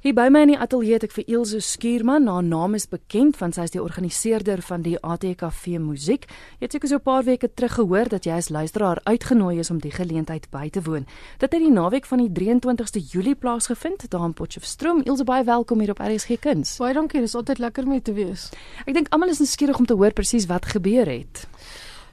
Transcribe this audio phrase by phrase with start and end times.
[0.00, 3.36] Hier by my in die ateljee het ek vir Ilse Skuurman, haar naam is bekend
[3.36, 6.22] want sy is die organiseerder van die ATKV Musiek.
[6.56, 9.70] Jy het seker so 'n paar weke terug gehoor dat jy as luisteraar uitgenooi is
[9.70, 11.04] om die geleentheid by te woon.
[11.38, 15.02] Dit het die naweek van die 23ste Julie plaasgevind daar in Potchefstroom.
[15.04, 16.78] Ilse baie welkom hier op RSG Kuns.
[16.78, 18.50] Baie dankie, dit is altyd lekker om te wees.
[18.86, 21.46] Ek dink almal is nuuskierig om te hoor presies wat gebeur het.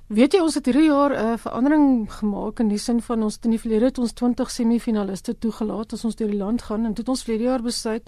[0.07, 3.37] Weet jy ons het hierdie jaar 'n uh, verandering gemaak in die sin van ons
[3.43, 6.93] in die verlede het ons 20 semifinaliste toegelaat as ons deur die land gaan en
[6.93, 8.07] dit ons verlede jaar besluit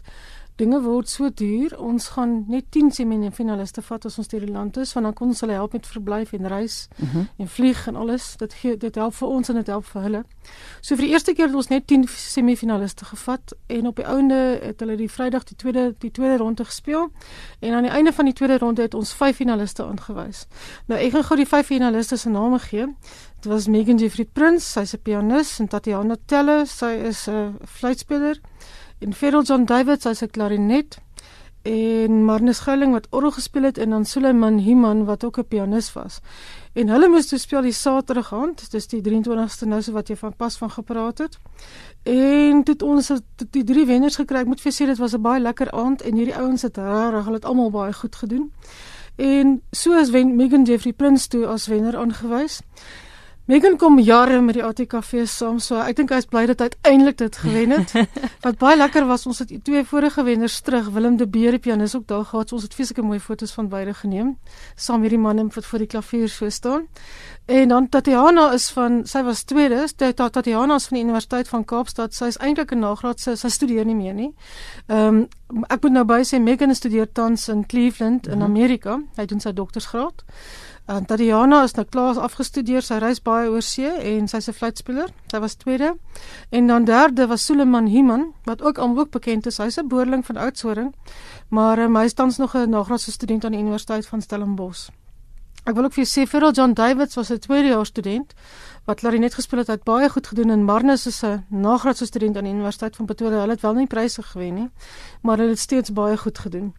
[0.59, 4.77] dinge word so duur, ons gaan net 10 semifinaliste vat as ons deur die land
[4.81, 7.09] is, want dan kon ons hulle help met verblyf en reis mhm.
[7.13, 7.25] -huh.
[7.37, 8.35] en vlieg en alles.
[8.37, 10.23] Dit gee dit help vir ons en dit help vir hulle.
[10.81, 14.59] So vir die eerste keer het ons net 10 semifinaliste gevat en op die ouende
[14.61, 17.11] het hulle die Vrydag die tweede die tweede ronde gespeel
[17.59, 20.47] en aan die einde van die tweede ronde het ons 5 finaliste aangewys.
[20.85, 22.87] Nou ek gaan gou die 5 finaliste se name gee.
[23.39, 28.39] Dit was Megan Jeffrey Prince, sy's 'n pianis en Tatiana Telle, sy is 'n fluitspeler
[28.99, 30.99] en Ferrell John David sy se klarinet
[31.61, 35.93] en Marnus Gouling wat orgel gespeel het en dan Suleiman Himan wat ook 'n pianis
[35.93, 36.19] was.
[36.73, 40.15] En hulle moes toe speel die Saterdag aand, dis die 23ste nou so wat jy
[40.15, 41.37] van pas van gepraat het.
[42.03, 44.39] En dit ons het die drie wenners gekry.
[44.39, 47.23] Ek moet vir sê dit was 'n baie lekker aand en hierdie ouens het regtig,
[47.23, 48.51] hulle het almal baie goed gedoen.
[49.15, 52.61] En so is Megan Jeffrey Prince toe as wenner aangewys.
[53.49, 56.67] Megan kom jare met die ATKV saam, so ek dink hy is bly dat hy
[56.69, 57.93] uiteindelik dit gewen het.
[58.45, 61.95] Wat baie lekker was, ons het twee vorige wenners terug, Willem de Beer die pianis
[61.97, 62.51] ook daar gehad.
[62.51, 64.35] So ons het fisieke mooi foto's van beide geneem
[64.77, 66.85] saam met die man wat voor die klavier so staan.
[67.49, 72.13] En dan Tatiana is van sy was tweede, Tatiana is van die Universiteit van Kaapstad.
[72.13, 74.33] Sy is eintlik 'n nagraadse, sy studeer nie meer nie.
[74.85, 78.45] Ehm um, ek moet nou by sê Megan studeer tans in Cleveland in mhm.
[78.45, 79.01] Amerika.
[79.17, 80.21] Hy doen sy doktorsgraad.
[80.89, 82.81] En Tatiana is nou klaar afgestudeer.
[82.81, 85.11] Sy reis baie oor see en sy's 'n fluitspeler.
[85.29, 85.97] Sy was tweede.
[86.49, 89.57] En dan derde was Suleiman Himan wat ook aan ook bekend is.
[89.57, 90.93] Hy's 'n boerling van Oudtshoorn.
[91.49, 94.89] Maar um, hy is tans nog 'n nagraadse student aan die Universiteit van Stellenbosch.
[95.65, 98.33] Ek wil ook vir jou sê Ferrell John Davids was 'n tweedejaars student
[98.85, 99.67] wat klarinet gespeel het.
[99.67, 103.39] Het baie goed gedoen en Marnus is 'n nagraadse student aan die Universiteit van Pretoria.
[103.39, 104.69] Hulle het wel nie pryse gewen nie,
[105.21, 106.73] maar hulle het steeds baie goed gedoen.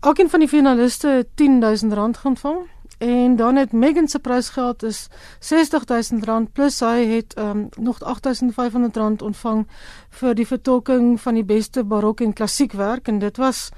[0.00, 2.73] Elkeen van die finaliste het R10000 ontvang.
[2.98, 5.08] En dan het Megan se prysgeld is
[5.40, 9.66] R60000 plus hy het um, nog R8500 ontvang
[10.10, 13.70] vir die vertolking van die beste barok en klassiek werk en dit was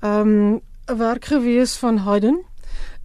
[0.00, 2.44] ehm, 'n um, werk gewees van Haydn.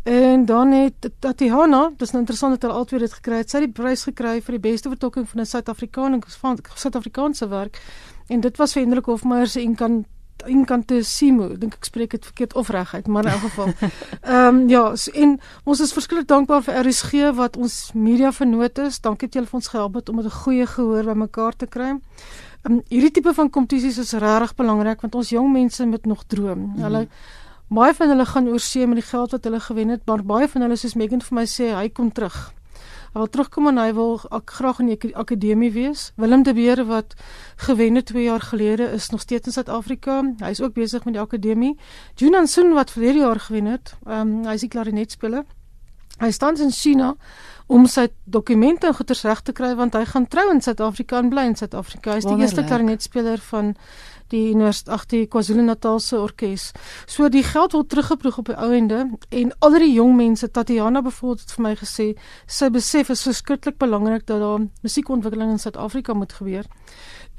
[0.04, 3.50] En dan het Tatiana, dis nou interessant dat hulle albei dit gekry het.
[3.50, 6.40] Sy die prys gekry vir die beste vertolking van 'n Suid-Afrikaanse
[6.76, 7.82] Suid-Afrikaanse werk.
[8.28, 9.62] En dit was vir Hendrik Hofmeyer se
[10.48, 13.74] Incan Incantissimo, dink ek spreek dit verkeerd of reguit, maar in elk geval.
[14.22, 18.78] Ehm um, ja, so, en ons is verskriklik dankbaar vir RSG wat ons media vernoot
[18.86, 19.00] is.
[19.00, 21.90] Dankie dat julle vir ons gehelp het om 'n goeie gehoor by mekaar te kry.
[22.64, 26.24] Ehm um, hierdie tipe van kompetisies is regtig belangrik want ons jong mense moet nog
[26.28, 26.60] droom.
[26.60, 26.82] Mm.
[26.84, 27.08] Hulle
[27.70, 30.62] baie van hulle gaan oorsee met die geld wat hulle gewen het, maar baie van
[30.62, 32.54] hulle soos Megan vir my sê, hy kom terug.
[33.10, 36.12] Hy wil terugkom en hy wil ak graag in die akademie wees.
[36.22, 37.16] Willem de Beer wat
[37.66, 40.22] gewen het 2 jaar gelede is nog steeds in Suid-Afrika.
[40.44, 41.78] Hy is ook besig met die akademie.
[42.16, 45.46] Junan Sun wat vir hierdie jaar gewen het, um, hy is 'n klarinetspeler.
[46.20, 47.16] Hy staan in China
[47.68, 51.30] om sy dokumente en goeder reg te kry want hy gaan trou in Suid-Afrika en
[51.30, 52.12] bly in Suid-Afrika.
[52.12, 53.76] Hy is die eerste klarinetspeler van
[54.32, 56.72] die universiteit ag die KwaZulu-Natal se orkes.
[57.06, 61.02] So die geld word teruggeproeg op die ou ende en al die jong mense Tatiana
[61.06, 62.08] byvoorbeeld het vir my gesê
[62.48, 66.66] sy besef is verskriklik belangrik dat daar musiekontwikkeling in Suid-Afrika moet gebeur.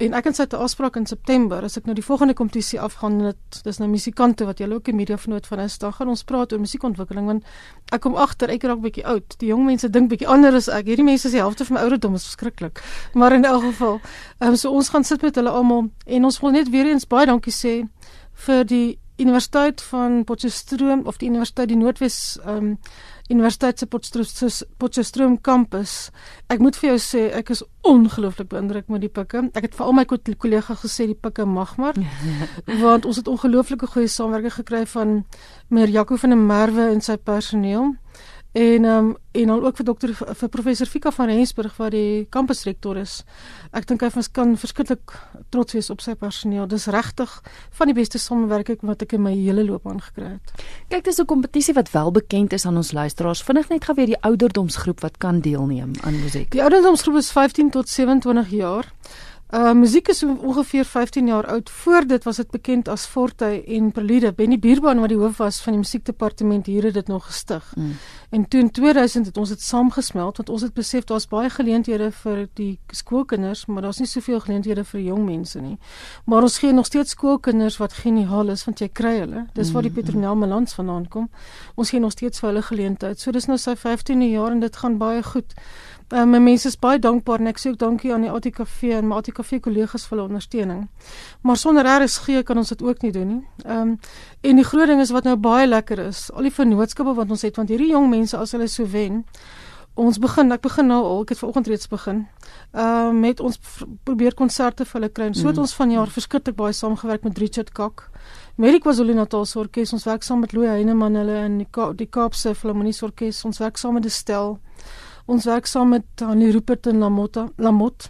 [0.01, 1.63] En ek en sy het 'n afspraak in September.
[1.63, 4.95] As ek nou die volgende kompetisie afgaan dit dis nou musikante wat julle ook in
[4.95, 7.43] media vernoot van is dan gaan ons praat oor musiekontwikkeling want
[7.91, 9.37] ek kom agter ek raak bietjie oud.
[9.37, 10.85] Die jong mense dink bietjie anders as ek.
[10.85, 12.81] Hierdie mense is die helfte van my ouderdom is verskriklik.
[13.13, 14.01] Maar in elk geval
[14.39, 17.25] um, so ons gaan sit met hulle almal en ons wil net weer eens baie
[17.25, 17.87] dankie sê
[18.33, 22.77] vir die Universiteit van Potchefstroom of die Universiteit die Noordwes ehm um,
[23.31, 23.87] Universiteit se
[24.77, 26.11] Potchefstroom kampus.
[26.51, 29.47] Ek moet vir jou sê ek is ongelooflik beïndruk met die pikke.
[29.55, 31.97] Ek het vir al my kollegas gesê die pikke mag maar
[32.83, 35.23] want ons het ongelooflike goeie samewerking gekry van
[35.69, 37.95] meneer Jaco van der Merwe en sy personeel.
[38.51, 42.97] En um, en dan ook vir dokter vir professor Fika van Rensburg wat die kampusrektor
[42.99, 43.21] is.
[43.71, 45.13] Ek dink hy kan verskriklik
[45.55, 46.67] trots wees op sy personeel.
[46.67, 47.31] Dis regtig
[47.79, 50.51] van die beste samewerking wat ek in my hele loopbaan gekry het.
[50.89, 53.43] Kyk, dis 'n kompetisie wat wel bekend is aan ons luisteraars.
[53.43, 56.51] Vinnig net gou weer die ouderdomsgroep wat kan deelneem aan musiek.
[56.51, 58.91] Die ouderdomsgroep is 15 tot 27 jaar.
[59.51, 61.69] Uh musiek is ongeveer 15 jaar oud.
[61.69, 64.33] Voor dit was dit bekend as Forte en Prelude.
[64.33, 67.73] Benny Bierman wat die hoof was van die musiekdepartement hier het dit nog gestig.
[67.75, 67.91] Mm.
[68.29, 72.11] En toe in 2000 het ons dit saamgesmelt want ons het besef daar's baie geleenthede
[72.11, 75.77] vir die skoolkinders, maar daar's nie soveel geleenthede vir jong mense nie.
[76.25, 79.45] Maar ons gee nog steeds skoolkinders wat geniaal is want jy kry hulle.
[79.53, 81.29] Dis waar die mm, Petronel Melans vandaan kom.
[81.75, 83.19] Ons gee nog steeds vir hulle geleenthede.
[83.19, 85.59] So dis nou sy 15de jaar en dit gaan baie goed.
[86.11, 89.07] Uh, my mense is baie dankbaar en ek sê ook dankie aan die ATKV en
[89.07, 90.81] my ATKV kollegas vir hulle ondersteuning.
[91.47, 93.41] Maar sonder RSG kan ons dit ook nie doen nie.
[93.63, 93.97] Ehm um,
[94.41, 97.45] en die groot ding is wat nou baie lekker is, al die vennootskappe wat ons
[97.47, 99.21] het want hierdie jong mense as hulle so wen,
[100.01, 102.25] ons begin, ek begin nou al, ek het vanoggend reeds begin.
[102.71, 103.59] Ehm uh, met ons
[104.03, 105.29] probeer konserte vir hulle kry.
[105.33, 105.63] So het mm.
[105.67, 108.09] ons vanjaar verskriklik baie saamgewerk met Richard Kak.
[108.55, 112.07] Met die KwaZulu-Natal Orkees, ons werk saam met Louis Heineman hulle in die, Ka die
[112.07, 114.57] Kaapse Filharmoniese Orkees, ons werk saam met die Stel.
[115.25, 118.09] Ons werk saam met Annie Rupert en Lamotta, Lamot.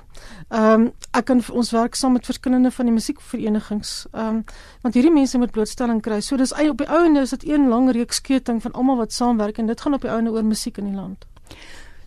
[0.50, 4.06] Ehm um, ek kan ons werk saam met verskillende van die musiekverenigings.
[4.12, 4.44] Ehm um,
[4.82, 6.22] want hierdie mense moet blootstelling kry.
[6.22, 9.14] So dis op die ou en is dit een lang reeks keting van almal wat
[9.14, 11.31] saamwerk en dit gaan op die ou en oor musiek in die land.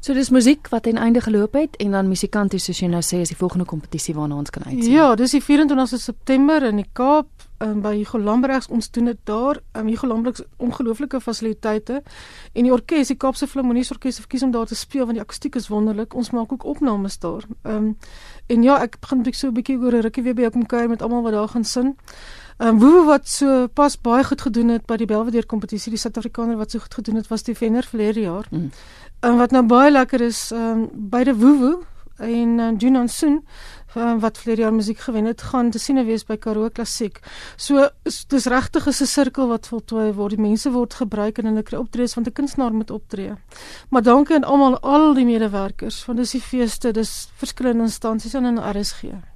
[0.05, 3.23] So dis musiek wat ten einde geloop het en dan musikante soos jy nou sê
[3.25, 4.91] is die volgende kompetisie waarna ons kan uitsien.
[4.93, 9.23] Ja, dis die 24ste September in die Kaap um, by Hugo Lambrechts ons doen dit
[9.25, 9.63] daar.
[9.73, 12.03] Um, Hugo Lambrechts ongelooflike fasiliteite
[12.53, 15.57] en die orkes, die Kaapse Filharmoniese Orkees verkies om daar te speel want die akoestiek
[15.57, 16.13] is wonderlik.
[16.13, 17.49] Ons maak ook opnames daar.
[17.63, 17.91] Ehm um,
[18.53, 20.67] en ja, ek begin net so 'n bietjie oor 'n rukkie weer by jou kom
[20.67, 21.97] kuier met almal wat daar gaan sing.
[22.59, 25.99] Ehm um, Woewe wat so pas baie goed gedoen het by die Belvedere kompetisie, die
[25.99, 28.47] Suid-Afrikaner wat so goed gedoen het was die wenner verlede jaar.
[28.51, 28.71] Mm.
[29.21, 31.79] En wat nou baie lekker is, ehm um, die Woewe
[32.17, 33.43] en uh, Junon Soon
[33.97, 37.21] um, wat verlede jaar musiek gewen het, gaan te sien wees by Karoo Klassiek.
[37.57, 40.31] So dis regtig 'n sirkel wat voltooi word.
[40.31, 43.35] Die mense word gebruik en hulle kry optredes want 'n kunstenaar moet optree.
[43.91, 48.45] Maar dankie aan almal al die medewerkers want dis die feeste, dis verskillende instansies en
[48.45, 49.34] in RSG.